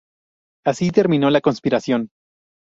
[0.65, 2.09] Así terminó la conspiración.